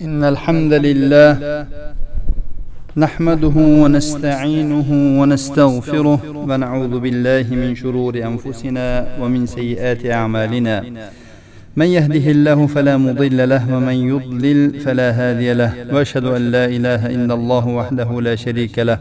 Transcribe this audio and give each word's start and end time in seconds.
إن 0.00 0.24
الحمد 0.24 0.72
لله 0.72 1.66
نحمده 2.96 3.56
ونستعينه 3.56 4.88
ونستغفره 5.20 6.20
ونعوذ 6.48 6.94
بالله 7.00 7.46
من 7.62 7.74
شرور 7.74 8.14
أنفسنا 8.30 9.06
ومن 9.20 9.46
سيئات 9.46 10.06
أعمالنا. 10.06 10.84
من 11.76 11.86
يهده 11.86 12.30
الله 12.30 12.66
فلا 12.66 12.96
مضل 12.96 13.48
له 13.48 13.74
ومن 13.74 13.96
يضلل 14.12 14.80
فلا 14.80 15.08
هادي 15.10 15.52
له. 15.52 15.72
وأشهد 15.92 16.24
أن 16.24 16.42
لا 16.50 16.64
إله 16.64 17.06
إلا 17.06 17.34
الله 17.34 17.64
وحده 17.68 18.20
لا 18.20 18.34
شريك 18.34 18.78
له. 18.78 18.98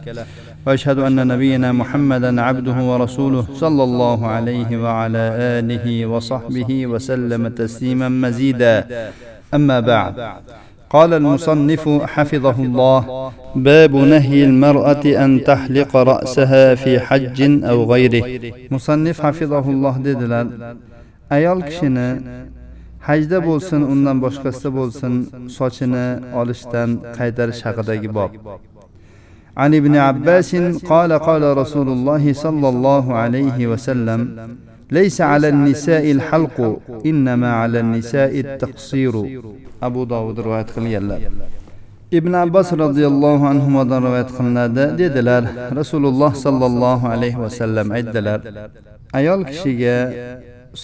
وأشهد 0.67 0.99
أن 0.99 1.27
نبينا 1.27 1.71
محمدا 1.71 2.41
عبده 2.41 2.77
ورسوله 2.91 3.45
صلى 3.53 3.83
الله 3.83 4.27
عليه 4.27 4.69
وعلى 4.83 5.23
آله 5.59 6.05
وصحبه 6.05 6.87
وسلم 6.87 7.47
تسليما 7.47 8.09
مزيدا. 8.09 8.87
أما 9.53 9.79
بعد 9.79 10.15
قال 10.95 11.11
المصنف 11.21 11.83
حفظه 12.13 12.57
الله. 12.67 13.01
باب 13.55 13.93
نهي 13.95 14.43
المرأة 14.49 15.03
أن 15.23 15.31
تحلق 15.49 15.91
رأسها 16.11 16.65
في 16.81 16.91
حج 16.99 17.39
أو 17.71 17.77
غيره. 17.93 18.23
مصنف 18.71 19.15
حفظه 19.25 19.65
الله 19.73 19.95
dedilar. 20.07 20.45
Ayol 21.35 21.59
kishini 21.67 22.09
hajda 23.07 23.37
bo'lsin 23.47 23.81
undan 23.93 24.17
boshqasida 24.25 24.69
bo'lsin 24.77 25.13
sochini 25.57 26.07
olishdan 26.39 26.89
qaytarish 27.17 27.61
haqidagi 27.67 28.09
bob. 28.17 28.31
عن 29.57 29.71
ابن 29.73 29.95
عباس 29.95 30.55
قال 30.91 31.11
قال 31.27 31.43
رسول 31.57 31.87
الله 31.95 32.33
صلى 32.33 32.67
الله 32.73 33.05
عليه 33.21 33.67
وسلم 33.71 34.21
ليس 34.90 35.20
على 35.20 35.48
النساء 35.48 36.10
الحلق 36.16 36.80
إنما 37.06 37.50
على 37.52 37.80
النساء 37.80 38.40
التقصير 38.40 39.14
أبو 39.82 40.04
داود 40.04 40.40
رواية 40.40 40.66
قليلا 40.76 41.18
ibn 42.12 42.32
abbos 42.34 42.72
roziyallohu 42.72 43.44
anhudan 43.52 44.02
rivoyat 44.06 44.30
qilinadi 44.36 44.84
dedilar 44.98 45.42
rasululloh 45.80 46.32
sollallohu 46.44 47.06
alayhi 47.14 47.38
vasallam 47.44 47.86
aytdilar 47.98 48.40
ayol 49.18 49.40
kishiga 49.50 49.96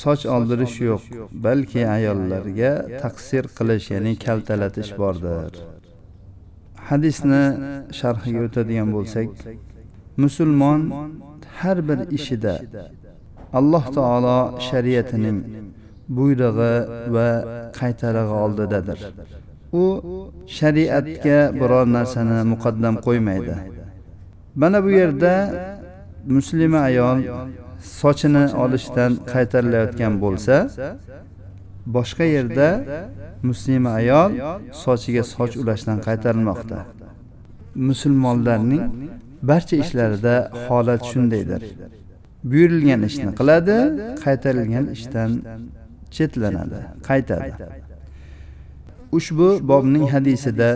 soch 0.02 0.22
oldirish 0.36 0.76
yo'q 0.88 1.02
balki 1.46 1.82
ayollarga 1.96 2.72
taqsir 3.02 3.44
qilish 3.58 3.86
ya'ni 3.94 4.12
kaltalatish 4.26 4.90
bordir 5.00 5.52
hadisni 6.88 7.42
sharhiga 8.00 8.40
o'tadigan 8.46 8.88
bo'lsak 8.96 9.28
musulmon 10.24 10.80
har 11.58 11.78
bir 11.88 11.98
ishida 12.18 12.54
alloh 13.59 13.85
taolo 13.97 14.37
shariatining 14.69 15.39
buyrug'i 16.15 16.75
va 17.15 17.29
qaytarig'i 17.79 18.35
oldidadir. 18.43 18.99
u 19.81 19.83
shariatga 20.57 21.39
biror 21.59 21.85
narsani 21.97 22.39
muqaddam 22.53 22.95
qo'ymaydi. 23.05 23.55
mana 24.61 24.77
bu 24.85 24.89
yerda 24.99 25.33
muslima 26.35 26.79
ayol 26.89 27.17
sochini 27.99 28.45
olishdan 28.63 29.11
qaytarilayotgan 29.33 30.13
bo'lsa 30.23 30.55
boshqa 31.95 32.25
yerda 32.35 32.67
muslima 33.49 33.89
ayol 34.01 34.31
sochiga 34.83 35.23
soch 35.33 35.53
ulashdan 35.61 35.97
qaytarilmoqda. 36.07 36.79
musulmonlarning 37.89 38.83
barcha 39.49 39.75
ishlarida 39.83 40.35
holat 40.67 41.01
shundaydir 41.11 41.61
buyurilgan 42.49 43.01
ishni 43.09 43.31
qiladi 43.39 43.77
qaytarilgan 44.23 44.85
ishdan 44.95 45.31
chetlanadi 46.15 46.79
qaytadi. 47.09 47.51
ushbu 49.17 49.49
bobning 49.69 50.05
hadisida 50.13 50.69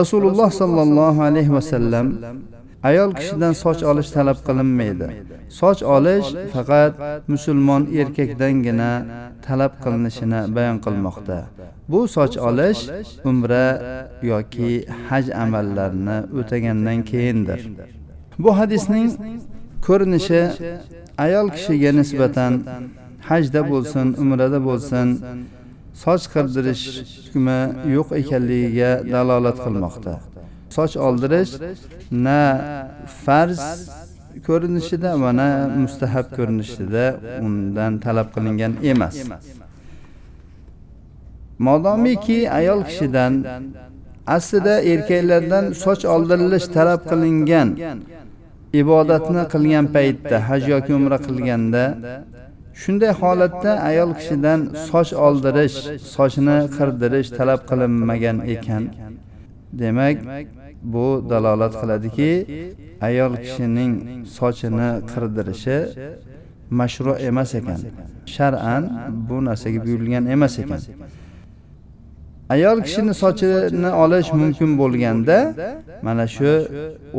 rasululloh 0.00 0.50
sollallohu 0.60 1.20
alayhi 1.28 1.52
vasallam 1.58 2.06
ayol 2.88 3.10
kishidan 3.18 3.52
soch 3.64 3.80
olish 3.90 4.10
talab 4.16 4.38
qilinmaydi. 4.46 5.06
soch 5.60 5.80
olish 5.96 6.28
faqat 6.52 6.92
musulmon 7.32 7.82
erkakdangina 8.00 8.90
talab 9.46 9.72
qilinishini 9.84 10.40
bayon 10.56 10.78
qilmoqda. 10.84 11.38
bu 11.90 12.00
soch 12.16 12.36
olish 12.48 12.80
umra 13.30 13.66
yoki 14.32 14.70
haj 15.08 15.24
amallarini 15.42 16.18
o'tagandan 16.38 16.98
keyindir. 17.10 17.60
bu 18.42 18.50
hadisning 18.58 19.08
ko'rinishi 19.86 20.42
ayol 21.24 21.46
kishiga 21.56 21.90
nisbatan 22.00 22.52
hajda 23.28 23.60
bo'lsin 23.72 24.06
umrada 24.22 24.58
bo'lsin 24.68 25.08
soch 26.02 26.24
qirdirish 26.34 26.84
hukmi 27.24 27.58
yo'q 27.96 28.08
ekanligiga 28.20 28.90
dalolat 29.14 29.58
qilmoqda. 29.64 30.14
soch 30.76 30.94
oldirish 31.06 31.52
na 32.26 32.40
farz 33.24 33.60
ko'rinishida 34.46 35.10
va 35.22 35.30
na 35.40 35.48
mustahab 35.84 36.26
ko'rinishida 36.36 37.04
undan 37.46 37.92
talab 38.04 38.28
qilingan 38.34 38.72
emas. 38.92 39.16
modomiki 41.66 42.38
ayol 42.58 42.80
kishidan 42.88 43.32
aslida 44.36 44.74
erkaklardan 44.92 45.64
soch 45.84 46.02
oldirilish 46.14 46.66
talab 46.76 47.00
qilingan 47.10 47.68
ibodatni 48.80 49.42
qilgan 49.52 49.86
paytda 49.94 50.36
haj 50.48 50.62
yoki 50.72 50.92
umra 50.98 51.18
qilganda 51.26 51.84
shunday 52.82 53.12
holatda 53.20 53.72
ayol 53.90 54.10
kishidan 54.18 54.60
soch 54.88 55.10
oldirish 55.26 55.76
sochini 56.14 56.58
qirdirish 56.76 57.28
talab 57.38 57.60
qilinmagan 57.70 58.36
ekan. 58.54 58.82
Demak 59.80 60.16
bu 60.92 61.06
dalolat 61.30 61.74
qiladiki 61.80 62.30
ayol 63.08 63.32
kishining 63.44 63.92
sochini 64.38 64.90
qirdirishi 65.10 65.78
mashru 66.78 67.12
emas 67.28 67.50
ekan. 67.60 67.80
Shar'an 68.34 68.82
bu 69.28 69.36
narsaga 69.48 69.78
buyurilgan 69.84 70.24
emas 70.34 70.54
ekan. 70.62 70.80
Ayol 72.52 72.78
kishini 72.86 73.14
sochini 73.22 73.90
olish 74.04 74.30
mumkin 74.40 74.70
bo'lganda 74.80 75.38
mana 76.06 76.26
shu 76.36 76.52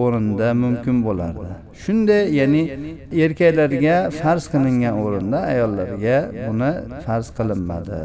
o'rinda 0.03 0.47
mumkin 0.63 0.97
bo'lardi. 1.07 1.47
shunday 1.83 2.23
ya'ni 2.39 2.61
erkaklarga 3.25 3.95
farz 4.19 4.43
qilingan 4.53 4.95
o'rinda 5.05 5.39
ayollarga 5.53 6.17
buni 6.47 6.71
farz 7.05 7.27
qilinmadi. 7.37 8.01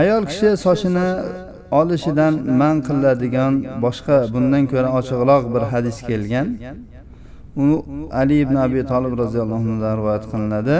ayol 0.00 0.22
kishi 0.30 0.48
sochini 0.64 1.08
olishidan 1.80 2.34
man 2.60 2.76
qiladigan 2.88 3.52
boshqa 3.84 4.16
bundan 4.34 4.62
ko'ra 4.72 4.88
ochiqroq 4.98 5.44
bir 5.54 5.62
hadis 5.72 5.98
kelgan 6.08 6.46
u 7.56 7.84
ali 8.20 8.40
ibn 8.44 8.56
abi 8.66 8.80
tolib 8.92 9.12
roziyallohu 9.22 9.64
anhudan 9.64 9.94
rivoyat 10.00 10.24
qilinadi. 10.32 10.78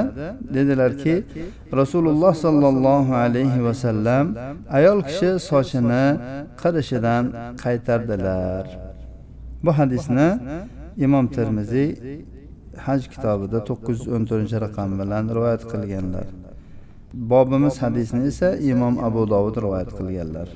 Dedilarki 0.57 1.15
rasululloh 1.81 2.33
sollallohu 2.45 3.13
alayhi 3.25 3.65
vasallam 3.69 4.25
ayol 4.79 5.01
kishi 5.09 5.31
sochini 5.51 6.05
qirishidan 6.63 7.25
qaytardilar. 7.65 8.65
Bu 9.65 9.71
hadisni 9.79 10.29
imom 11.07 11.27
termiziy 11.37 11.89
haj 12.87 13.03
kitobida 13.13 13.59
to'qqiz 13.69 13.97
yuz 14.01 14.09
o'n 14.15 14.23
to'rtinchi 14.29 14.59
raqam 14.67 14.91
bilan 15.01 15.25
rivoyat 15.37 15.63
qilganlar. 15.73 16.27
Bobimiz 17.31 17.77
hadisni 17.85 18.23
esa 18.31 18.49
imom 18.73 18.95
abu 19.09 19.23
dovud 19.33 19.57
rivoyat 19.65 19.91
qilganlar. 19.99 20.49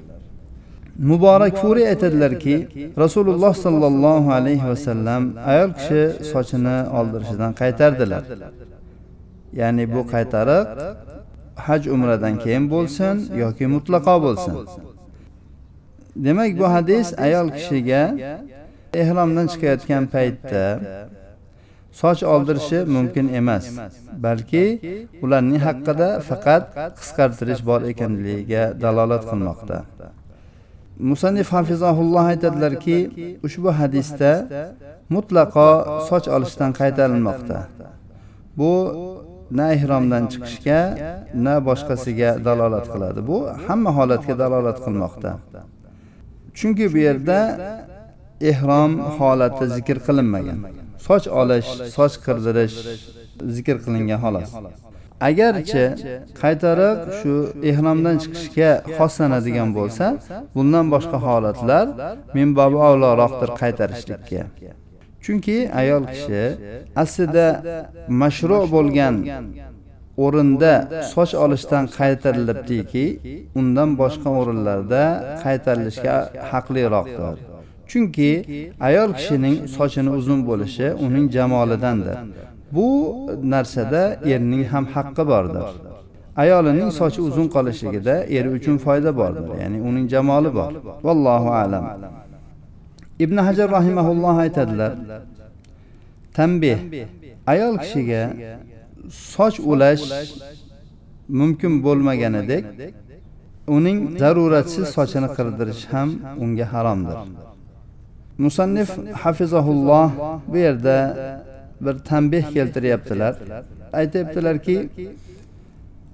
Muborak 0.98 1.56
furiy 1.62 1.86
aytadilarki 1.88 2.56
rasululloh 2.98 3.54
sollallohu 3.54 4.32
alayhi 4.32 4.68
vasallam 4.72 5.22
ayol 5.52 5.70
kishi 5.78 6.02
sochini 6.32 6.76
oldirishidan 6.98 7.52
qaytardilar. 7.60 8.22
Ya'ni 9.60 9.84
bu 9.94 10.00
qaytariq 10.12 10.66
haj 11.66 11.82
umradan 11.94 12.34
keyin 12.42 12.64
bo'lsin 12.74 13.14
yoki 13.42 13.64
mutlaqo 13.74 14.14
bo'lsin. 14.26 14.54
Demak 16.24 16.58
bu 16.60 16.66
hadis 16.74 17.06
ayol 17.26 17.48
kishiga 17.56 18.02
ehromdan 19.02 19.46
chiqayotgan 19.52 20.04
paytda 20.14 20.64
soch 22.00 22.22
oldirishi 22.34 22.78
mumkin 22.96 23.26
emas 23.40 23.64
balki 24.24 24.64
ularning 25.24 25.60
haqqida 25.66 26.08
faqat 26.28 26.62
qisqartirish 26.98 27.62
bor 27.68 27.80
ekanligiga 27.92 28.62
dalolat 28.82 29.22
qilmoqda. 29.30 29.78
Musannif 31.10 31.48
hafizahulloh 31.52 32.24
aytadilarki 32.32 32.98
ushbu 33.46 33.70
hadisda 33.78 34.32
mutlaqo 35.14 35.68
soch 36.08 36.26
olishdan 36.36 36.70
qaytarilmoqda. 36.80 37.58
Bu 38.58 38.72
na 39.58 39.66
ihromdan 39.76 40.24
chiqishga 40.32 40.80
na 41.44 41.54
boshqasiga 41.68 42.30
dalolat 42.46 42.86
qiladi. 42.92 43.20
Bu 43.30 43.36
hamma 43.66 43.90
holatga 43.98 44.34
dalolat 44.42 44.78
qilmoqda. 44.84 45.30
Chunki 46.58 46.86
bu 46.92 46.98
yerda 47.06 47.38
ehrom 48.50 48.92
holati 49.18 49.64
zikr 49.76 49.98
qilinmagan. 50.06 50.58
Soch 51.06 51.26
olish 51.40 51.70
soch 51.96 52.14
qirdirish 52.26 52.76
zikr 53.56 53.76
qilingan 53.84 54.18
xolos. 54.24 54.50
Agarchi 55.28 55.84
qaytariq 56.42 56.98
shu 57.18 57.34
ehromdan 57.70 58.16
chiqishga 58.22 58.70
xoslanadigan 58.98 59.70
bo'lsa 59.78 60.06
bundan 60.56 60.86
boshqa 60.94 61.18
holatlar 61.26 61.86
minbobi 62.36 62.78
avloroqdir 62.88 63.50
qaytarishlikka. 63.60 64.42
Chunki 65.24 65.58
ayol 65.80 66.04
kishi 66.12 66.42
aslida 67.02 67.46
mashru 68.22 68.58
bo'lgan 68.74 69.14
o'rinda 70.24 70.72
soch 71.12 71.32
olishdan 71.44 71.84
qaytarilibdiki 71.98 73.04
undan 73.60 73.90
boshqa 74.02 74.30
o'rinlarda 74.40 75.02
qaytarilishga 75.44 76.16
haqliroqdir. 76.50 77.36
Chunki 77.90 78.30
ayol 78.88 79.10
kishining 79.18 79.56
sochini 79.76 80.10
uzun 80.18 80.40
bo'lishi 80.48 80.86
uning 81.06 81.26
jamolidandir. 81.36 82.18
Bu 82.72 82.88
narsada 83.42 84.02
erning 84.24 84.64
ham 84.72 84.84
haqqi 84.94 85.24
bordir. 85.32 85.66
Ayolining 86.36 86.90
sochi 87.00 87.20
uzun 87.28 87.48
qolishligida 87.54 88.14
eri 88.36 88.48
uchun 88.56 88.76
foyda 88.84 89.10
bordir 89.20 89.48
ya'ni 89.62 89.78
uning 89.88 90.06
jamoli 90.14 90.50
bor. 90.58 90.72
Vallohu 91.06 91.50
alam. 91.62 91.84
Ibn 93.24 93.36
hajar 93.36 93.68
rahimaulloh 93.78 94.36
aytadilar 94.44 94.92
tanbeh 96.36 96.78
ayol 97.52 97.74
kishiga 97.82 98.22
soch 99.34 99.56
ulash 99.72 100.04
mumkin 101.40 101.72
bo'lmaganidek 101.84 102.64
uning 103.76 103.98
zaruratsiz 104.22 104.86
sochini 104.96 105.28
qirdirish 105.36 105.82
ham 105.92 106.08
unga 106.42 106.66
haromdir. 106.72 107.18
Musannif 108.44 108.90
hafizahulloh 109.22 110.08
bu 110.52 110.56
yerda 110.66 110.96
bir 111.84 111.94
tanbeh 112.10 112.44
keltiryaptilar. 112.54 113.34
aytyaptilarki 113.92 114.76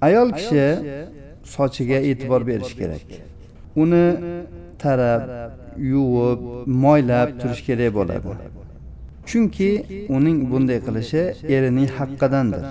ayol 0.07 0.29
kishi 0.37 0.67
sochiga 1.55 1.99
e'tibor 2.09 2.41
berish 2.47 2.73
kerak. 2.79 3.05
Uni 3.81 4.05
tarab 4.83 5.21
yuvib 5.91 6.39
moylab 6.83 7.29
turish 7.41 7.61
kerak 7.67 7.91
bo'ladi. 7.99 8.31
Chunki 9.29 9.71
uning 10.17 10.37
bunday 10.51 10.79
qilishi 10.87 11.21
erining 11.55 11.89
haqqidandir 11.97 12.63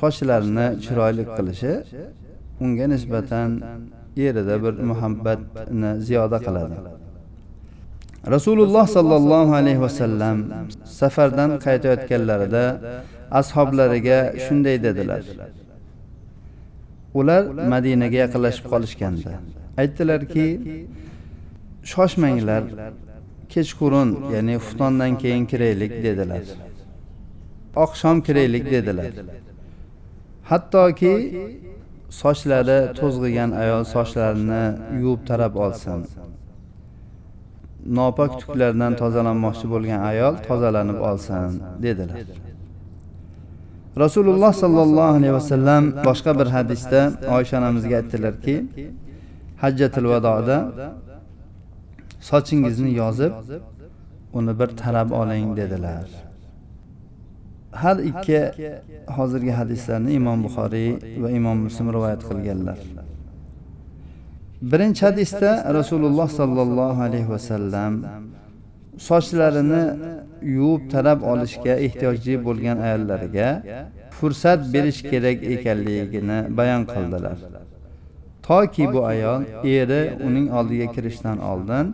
sochlarini 0.00 0.66
chiroyli 0.84 1.24
qilishi 1.36 1.72
unga 2.64 2.86
nisbatan 2.94 3.50
erida 4.26 4.56
bir 4.64 4.74
muhabbatni 4.90 5.90
ziyoda 6.06 6.38
qiladi 6.46 6.76
rasululloh 8.26 8.86
sollallohu 8.96 9.52
alayhi 9.54 9.80
vasallam 9.80 10.36
safardan 10.84 11.50
qaytayotganlarida 11.66 12.64
ashoblariga 13.30 14.18
shunday 14.44 14.76
dedilar. 14.86 15.22
Ular 17.14 17.42
madinaga 17.72 18.18
yaqinlashib 18.24 18.66
qolishganda 18.72 19.32
aytdilarki 19.82 20.46
shoshmanglar 21.92 22.62
kechqurun 23.54 24.10
ya'ni 24.34 24.54
xuftondan 24.64 25.12
keyin 25.22 25.44
kiraylik 25.52 25.92
dedilar. 26.06 26.44
Oqshom 27.84 28.16
kiraylik 28.26 28.64
dedilar. 28.74 29.12
Hattoki 30.50 31.14
sochlari 32.22 32.80
to'zg'igan 33.00 33.50
ayol 33.62 33.84
sochlarini 33.94 34.64
yuvib 35.02 35.22
tarab 35.28 35.54
olsin. 35.66 36.00
Nopok 37.86 38.40
tuklardan 38.40 38.92
tozalanmoqchi 39.00 39.66
bo'lgan 39.72 40.00
ayol 40.10 40.34
tozalanib 40.48 40.98
olsin 41.08 41.50
dedilar. 41.84 42.18
rasululloh 44.04 44.52
sollallohu 44.62 45.12
alayhi 45.18 45.34
vasallam 45.40 45.84
boshqa 46.08 46.32
bir 46.40 46.48
hadisda 46.56 47.00
oysha 47.36 47.54
onamizga 47.60 47.94
aytdilarki 48.00 48.56
hajjatil 49.62 50.06
vadoda 50.12 50.56
sochingizni 52.30 52.90
yozib 53.02 53.32
uni 54.38 54.52
bir 54.60 54.68
tarab 54.82 55.08
oling 55.20 55.48
dedilar. 55.60 56.06
har 57.82 57.96
ikki 58.10 58.40
hozirgi 59.16 59.52
hadislarni 59.60 60.10
imom 60.20 60.38
buxoriy 60.46 60.90
va 61.22 61.28
imom 61.38 61.58
muslim 61.66 61.86
rivoyat 61.96 62.22
qilganlar 62.28 62.78
birinchi 64.72 65.06
hadisda 65.06 65.74
rasululloh 65.74 66.28
sollallohu 66.40 67.02
alayhi 67.02 67.30
vasallam 67.34 67.92
sochlarini 69.08 69.84
yuvib 70.56 70.90
tarab 70.90 71.20
olishga 71.32 71.74
ehtiyojli 71.86 72.34
bo'lgan 72.46 72.78
ayollarga 72.86 73.48
fursat 74.16 74.60
berish 74.74 75.00
kerak 75.10 75.38
ekanligini 75.54 76.38
bayon 76.58 76.82
qildilar. 76.92 77.38
Toki 78.48 78.84
bu 78.92 79.00
ayol 79.12 79.42
eri 79.64 80.02
uning 80.26 80.46
oldiga 80.58 80.86
kirishdan 80.94 81.38
oldin 81.50 81.86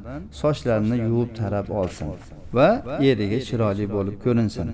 sochlarini 0.42 0.96
yuvib 1.08 1.30
tarab 1.40 1.68
olsin 1.80 2.08
va 2.56 2.68
eriga 3.10 3.38
chiroyli 3.48 3.86
bo'lib 3.94 4.16
ko'rinsin. 4.24 4.66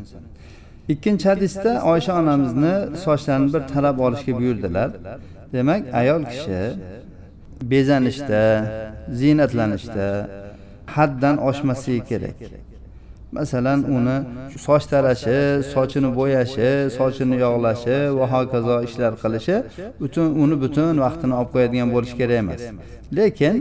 Ikkinchi 0.93 1.27
hadisda 1.33 1.73
oysha 1.93 2.13
onamizni 2.21 2.75
sochlarini 3.05 3.49
bir 3.55 3.63
tarab 3.75 3.99
olishga 4.07 4.33
buyurdilar. 4.41 4.91
Demak 5.53 5.83
ayol 6.01 6.23
kishi 6.33 6.61
bezanishda 7.63 8.43
ziynatlanishda 9.21 10.09
haddan 10.87 11.37
oshmasligi 11.49 12.05
kerak. 12.11 12.37
Masalan 13.33 13.81
uni 13.97 14.17
soch 14.67 14.85
tarashi 14.93 15.39
sochini 15.75 16.11
bo'yashi 16.19 16.69
sochini 16.99 17.37
yog'lashi 17.45 17.97
va 18.19 18.27
hokazo 18.35 18.77
ishlar 18.89 19.13
qilishi 19.23 19.57
butun 20.01 20.27
uni 20.43 20.57
butun 20.65 20.95
vaqtini 21.05 21.35
olib 21.41 21.51
qo'yadigan 21.55 21.89
bo'lishi 21.95 22.17
kerak 22.21 22.39
emas. 22.45 22.63
Lekin 23.19 23.55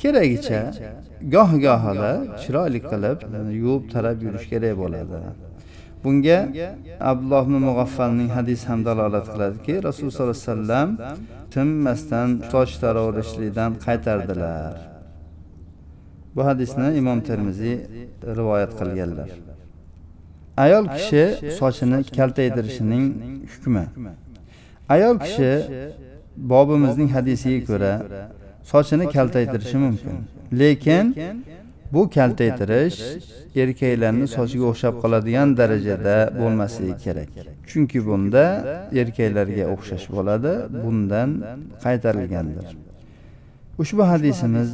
keragicha 0.00 0.60
goh 1.34 1.50
gohida 1.66 2.12
chiroyli 2.42 2.80
qilib 2.90 3.18
yuvib 3.62 3.84
tarab 3.92 4.18
yurish 4.26 4.46
kerak 4.52 4.74
bo'ladi. 4.82 5.18
Bunga 6.04 6.38
abdulloh 7.10 7.42
ibn 7.46 7.56
mug'affalning 7.68 8.30
hadisi 8.36 8.64
ham 8.70 8.80
dalolat 8.88 9.26
qiladiki 9.32 9.74
rasululloh 9.86 10.14
sollallohu 10.16 10.36
alayhi 10.36 10.50
vasallam 10.50 10.88
tinmasdan 11.52 12.28
soch 12.52 12.72
taraverishlikdan 12.82 13.70
qaytardilar. 13.86 14.74
Bu 16.34 16.44
hadisni 16.48 16.88
imom 17.00 17.20
termiziy 17.28 17.76
rivoyat 18.38 18.72
qilganlar. 18.80 19.28
Ayol 20.64 20.84
kishi 20.96 21.24
sochini 21.60 21.98
kaltaytirishining 22.18 23.06
hukmi. 23.52 23.84
Ayol 24.94 25.16
kishi 25.24 25.52
bobimizning 26.36 27.10
hadisiga 27.16 27.60
ko'ra 27.70 27.92
sochini 28.72 29.06
kaltaytirishi 29.16 29.76
mumkin. 29.84 30.16
Lekin 30.60 31.06
bu 31.92 32.02
kaltaytirish 32.16 32.98
erkaklarni 33.62 34.26
sochiga 34.36 34.64
o'xshab 34.72 34.94
qoladigan 35.02 35.48
darajada 35.60 36.16
bo'lmasligi 36.40 36.96
kerak. 37.04 37.30
Chunki 37.68 38.00
bunda 38.08 38.44
erkaklarga 39.02 39.64
o'xshash 39.74 40.06
bo'ladi 40.16 40.52
bundan 40.84 41.30
qaytarilgandir. 41.84 42.66
ushbu 43.82 44.02
hadisimiz 44.12 44.68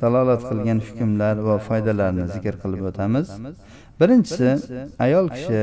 dalolat 0.00 0.42
qilgan 0.50 0.78
hukmlar 0.86 1.34
va 1.48 1.56
foydalarni 1.68 2.24
zikr 2.34 2.54
qilib 2.62 2.82
o'tamiz. 2.90 3.26
birinchisi 4.00 4.48
ayol 5.06 5.26
kishi 5.36 5.62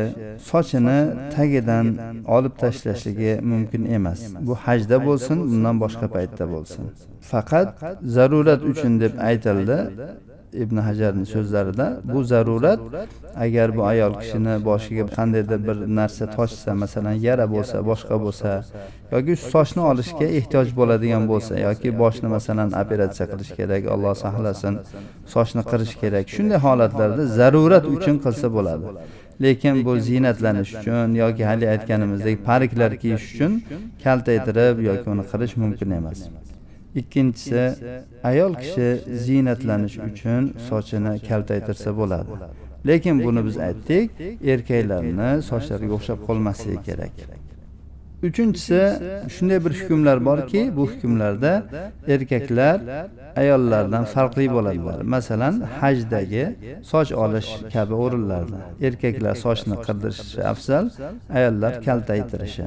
sochini 0.50 1.00
tagidan 1.36 1.88
olib 2.36 2.54
tashlashligi 2.64 3.34
mumkin 3.52 3.84
emas. 3.98 4.20
bu 4.48 4.54
hajda 4.66 4.98
bo'lsin 5.08 5.38
bundan 5.50 5.76
boshqa 5.84 6.08
paytda 6.16 6.46
bo'lsin. 6.54 6.84
faqat 7.32 7.68
zarurat 8.16 8.62
uchun 8.72 8.94
deb 9.04 9.14
aytildi 9.30 9.78
ibn 10.64 10.78
hajarni 10.78 11.26
so'zlarida 11.26 11.88
bu 12.04 12.24
zarurat 12.24 12.80
agar 13.46 13.78
bu 13.78 13.84
ayol 13.92 14.14
kishini 14.22 14.54
boshiga 14.66 15.06
qandaydir 15.18 15.60
bir 15.68 15.78
narsa 16.00 16.26
toshsa 16.38 16.72
masalan 16.84 17.16
yara 17.28 17.46
bo'lsa 17.56 17.78
boshqa 17.90 18.16
bo'lsa 18.26 18.50
yoki 19.14 19.34
sochni 19.54 19.82
olishga 19.92 20.28
ehtiyoj 20.40 20.70
bo'ladigan 20.80 21.24
bo'lsa 21.32 21.54
yoki 21.68 21.90
boshni 22.02 22.28
masalan 22.36 22.70
operatsiya 22.82 23.26
qilish 23.32 23.52
kerak 23.60 23.84
alloh 23.94 24.14
saqlasin 24.24 24.74
sochni 25.34 25.64
qirish 25.72 25.94
kerak 26.02 26.26
shunday 26.36 26.60
holatlarda 26.68 27.24
zarurat 27.40 27.86
uchun 27.96 28.16
qilsa 28.26 28.48
bo'ladi. 28.58 28.86
Lekin 29.44 29.86
bu 29.86 29.94
ziynatlanish 30.08 30.72
uchun 30.80 31.16
yoki 31.24 31.44
haligi 31.50 31.70
aytganimizdek 31.76 32.46
pariklar 32.50 32.92
kiyish 33.02 33.26
uchun 33.34 33.52
kaltaytirib 34.04 34.76
yoki 34.90 35.08
uni 35.14 35.24
qirish 35.32 35.54
mumkin 35.64 35.90
emas. 36.00 36.20
Ikkinchisi 36.96 37.64
ayol 38.24 38.54
kishi 38.62 38.90
ziynatlanish 39.26 39.98
uchun 40.08 40.54
sochini 40.70 41.14
kaltaytirsa 41.30 41.98
bo'ladi. 42.00 42.32
lekin 42.88 43.24
buni 43.26 43.42
biz 43.48 43.58
aytdik 43.68 44.06
erkaklarni 44.54 45.30
sochlariga 45.50 45.94
o'xshab 45.98 46.20
qolmasligi 46.28 46.80
kerak. 46.88 47.16
uchinchisi 48.28 48.82
shunday 49.36 49.60
bir 49.66 49.74
hukmlar 49.80 50.18
borki 50.30 50.62
bu 50.78 50.84
hukmlarda 50.92 51.54
erkaklar 52.14 52.78
ayollardan 53.42 54.06
farqli 54.14 54.46
bo'ladilar. 54.56 55.00
masalan 55.16 55.56
hajdagi 55.80 56.46
soch 56.92 57.12
olish 57.24 57.50
kabi 57.74 57.94
o'rinlarda 58.04 58.60
erkaklar 58.88 59.36
sochni 59.46 59.76
qirdirishi 59.86 60.42
afzal 60.54 60.86
ayollar 61.38 61.74
kaltaytirishi. 61.88 62.66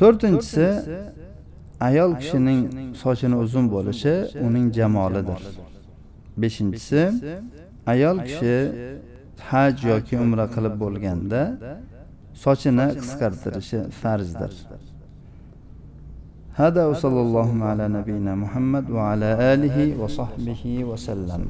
to'rtinchisi 0.00 0.66
ayol 1.87 2.11
kishining 2.21 2.61
sochini 3.03 3.35
uzun 3.43 3.65
bo'lishi 3.75 4.13
uning 4.47 4.65
jamolidir 4.77 5.41
beshinchisi 6.41 7.01
ayol 7.93 8.17
kishi 8.27 8.55
haj 9.49 9.75
yoki 9.91 10.15
umra 10.25 10.45
qilib 10.55 10.75
bo'lganda 10.83 11.41
sochini 12.43 12.87
qisqartirishi 13.01 13.79
farzdir 14.01 14.53
هذا 16.61 16.83
وصلى 16.91 17.21
الله 17.25 17.49
على 17.69 17.85
نبينا 17.97 18.33
محمد 18.43 18.85
وعلى 18.97 19.29
آله 19.53 19.77
وصحبه 20.01 20.63
وسلم 20.89 21.41